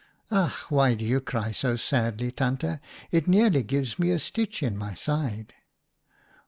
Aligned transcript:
"■ 0.31 0.35
Ach! 0.45 0.71
why 0.71 0.95
do 0.95 1.05
you 1.05 1.21
cry 1.21 1.51
so 1.51 1.75
sadly, 1.75 2.31
Tante? 2.31 2.79
It 3.11 3.27
nearly 3.27 3.61
gives 3.61 3.99
me 3.99 4.09
a 4.09 4.17
stitch 4.17 4.63
in 4.63 4.75
my 4.75 4.95
side.' 4.95 5.53